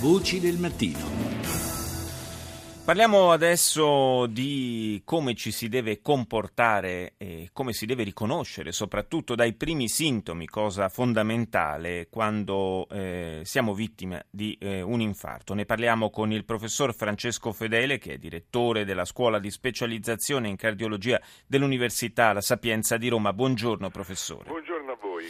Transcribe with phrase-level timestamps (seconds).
[0.00, 0.98] Voci del mattino.
[2.84, 9.54] Parliamo adesso di come ci si deve comportare e come si deve riconoscere, soprattutto dai
[9.54, 15.52] primi sintomi, cosa fondamentale quando eh, siamo vittime di eh, un infarto.
[15.52, 20.54] Ne parliamo con il professor Francesco Fedele, che è direttore della scuola di specializzazione in
[20.54, 23.32] cardiologia dell'Università La Sapienza di Roma.
[23.32, 24.48] Buongiorno professore.
[24.48, 25.24] Buongiorno a voi.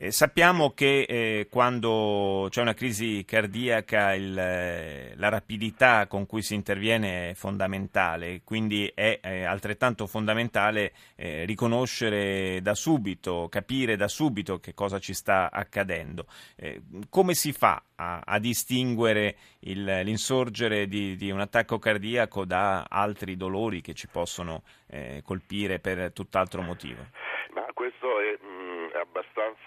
[0.00, 6.40] Eh, sappiamo che eh, quando c'è una crisi cardiaca il, eh, la rapidità con cui
[6.40, 14.60] si interviene è fondamentale, quindi è altrettanto fondamentale eh, riconoscere da subito, capire da subito
[14.60, 16.26] che cosa ci sta accadendo.
[16.54, 16.80] Eh,
[17.10, 23.36] come si fa a, a distinguere il, l'insorgere di, di, un attacco cardiaco da altri
[23.36, 27.04] dolori che ci possono eh, colpire per tutt'altro motivo?
[27.52, 28.38] Ma questo è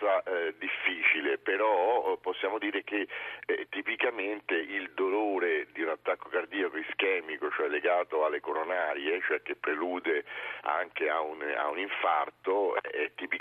[0.01, 3.07] abbastanza eh, difficile, però possiamo dire che
[3.45, 9.55] eh, tipicamente il dolore di un attacco cardiaco ischemico, cioè legato alle coronarie, cioè che
[9.55, 10.25] prelude
[10.63, 13.39] anche a un, a un infarto, è tipicamente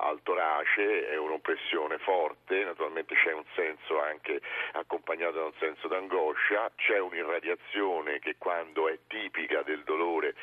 [0.00, 4.40] al, torace, è un'oppressione forte, naturalmente c'è un senso anche
[4.72, 10.34] accompagnato da un senso d'angoscia, c'è un'irradiazione che quando è tipica del dolore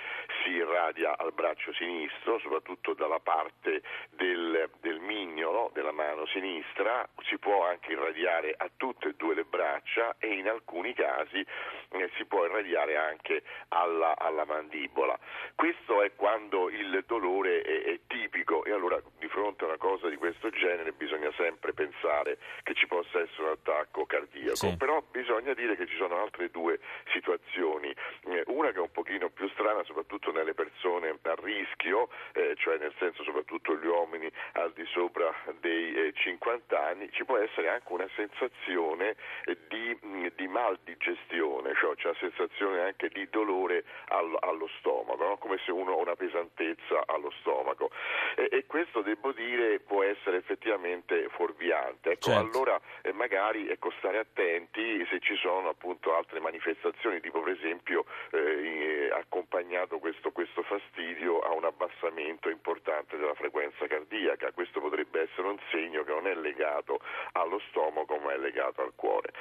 [0.44, 7.38] si irradia al braccio sinistro, soprattutto dalla parte del, del mignolo della mano sinistra, si
[7.38, 11.46] può anche irradiare a tutte e due le braccia e in alcuni casi
[11.90, 15.18] eh, si può irradiare anche alla, alla, mandibola.
[15.56, 20.10] Questo è quando il dolore è, è tipico e allora di fronte a una cosa
[20.10, 24.76] di questo genere bisogna sempre pensare che ci possa essere un attacco cardiaco, sì.
[24.78, 26.80] però bisogna dire che ci sono altre due
[27.12, 27.94] situazioni,
[28.28, 32.78] eh, una che è un pochino più strana soprattutto nelle persone a rischio, eh, cioè
[32.78, 37.70] nel senso soprattutto gli uomini al di sopra dei eh, 50 anni, ci può essere
[37.70, 43.86] anche una sensazione eh, di, di mal digestione, cioè c'è la sensazione anche di dolore
[44.10, 45.38] allo, allo stomaco, no?
[45.38, 47.90] come se uno ha una pesantezza allo stomaco
[48.36, 52.12] e, e, questo devo dire può essere effettivamente fuorviante.
[52.12, 52.40] Ecco, certo.
[52.40, 58.06] allora eh, magari ecco, stare attenti se ci sono appunto altre manifestazioni, tipo per esempio
[58.32, 65.50] eh, accompagnato questo, questo fastidio a un abbassamento importante della frequenza cardiaca, questo potrebbe essere
[65.50, 67.00] un segno che non è legato
[67.34, 69.32] allo stomaco ma è legato al cuore.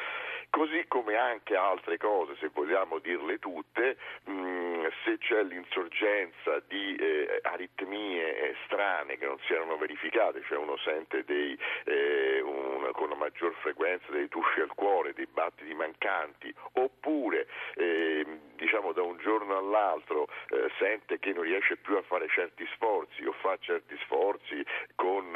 [0.51, 3.97] Così come anche altre cose, se vogliamo dirle tutte,
[4.31, 10.59] mm, se c'è l'insorgenza di eh, aritmie eh, strane che non si erano verificate, cioè
[10.59, 15.75] uno sente dei, eh, un, con una maggior frequenza dei tuffi al cuore, dei battiti
[15.75, 22.03] mancanti, oppure eh, diciamo da un giorno all'altro eh, sente che non riesce più a
[22.03, 25.35] fare certi sforzi o fa certi sforzi con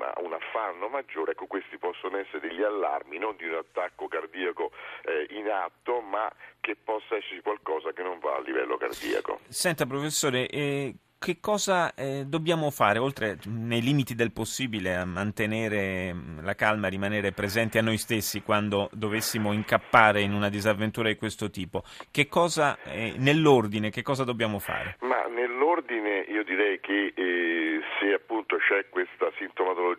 [0.00, 4.70] una, un affanno maggiore, ecco questi possono essere degli allarmi non di un attacco cardiaco
[5.04, 6.30] eh, in atto ma
[6.60, 9.40] che possa esserci qualcosa che non va a livello cardiaco.
[9.48, 16.14] Senta professore, eh, che cosa eh, dobbiamo fare, oltre nei limiti del possibile, a mantenere
[16.40, 21.16] la calma, a rimanere presenti a noi stessi quando dovessimo incappare in una disavventura di
[21.16, 21.82] questo tipo?
[22.10, 24.96] Che cosa, eh, nell'ordine, che cosa dobbiamo fare?
[25.00, 29.30] Ma nell'ordine io direi che eh, se appunto c'è questa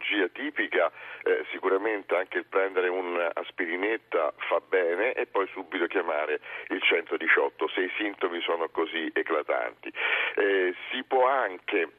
[0.01, 0.91] sintomatologia tipica,
[1.23, 6.39] eh, sicuramente anche il prendere un'aspirinetta fa bene e poi subito chiamare
[6.69, 9.91] il 118 se i sintomi sono così eclatanti.
[10.35, 11.89] Eh, si può anche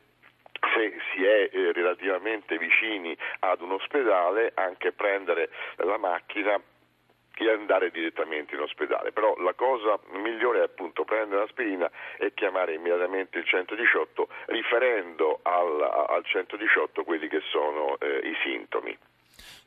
[0.75, 6.61] se si è eh, relativamente vicini ad un ospedale anche prendere la macchina
[7.43, 9.13] e andare direttamente in ospedale.
[9.13, 16.07] Però la cosa migliore è appunto prendere l'aspirina e chiamare immediatamente il 118 riferendo al,
[16.09, 17.62] al 118 quelli che sono.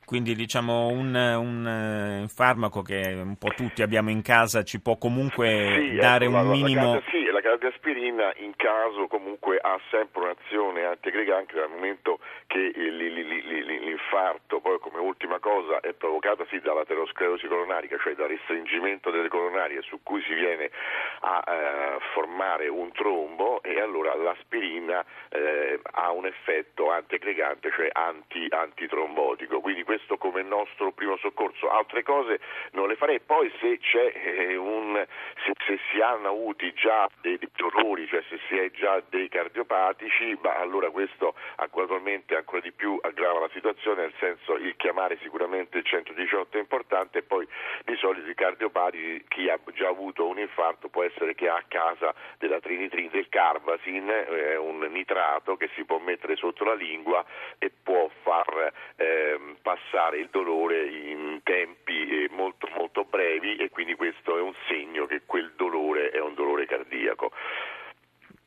[0.05, 4.97] Quindi diciamo un, un, eh, farmaco che un po' tutti abbiamo in casa ci può
[4.97, 6.93] comunque sì, dare ecco, un la, minimo...
[6.93, 7.01] La
[7.45, 12.17] cardiaspirina in caso comunque ha sempre un'azione antiaggregante dal momento
[12.47, 19.27] che l'infarto poi come ultima cosa è provocato sì dall'aterosclerosi coronarica, cioè dal restringimento delle
[19.27, 20.71] coronarie su cui si viene
[21.19, 28.47] a eh, formare un trombo e allora l'aspirina eh, ha un effetto antiaggregante, cioè anti,
[28.49, 29.59] antitrombotico.
[29.59, 31.69] Quindi questo come nostro primo soccorso.
[31.69, 32.39] Altre cose
[32.71, 33.19] non le farei.
[33.19, 35.05] Poi se eh, un
[35.43, 40.37] se, se si hanno avuti già dei dolori, cioè se si è già dei cardiopatici,
[40.41, 45.77] ma allora questo attualmente ancora di più aggrava la situazione, nel senso il chiamare sicuramente
[45.77, 47.47] il 118 è importante e poi
[47.83, 51.63] di solito i cardiopatici, chi ha già avuto un infarto può essere che ha a
[51.67, 57.23] casa della trinitrin del Carvasin, è un nitrato che si può mettere sotto la lingua
[57.57, 63.95] e può far eh, passare il dolore in tempi eh, molto molto brevi e quindi
[63.95, 67.31] questo è un segno che quel dolore è un dolore cardiaco.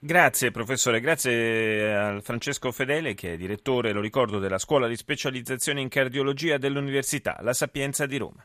[0.00, 5.80] Grazie professore, grazie a Francesco Fedele che è direttore, lo ricordo, della scuola di specializzazione
[5.80, 8.36] in cardiologia dell'Università La Sapienza di Roma.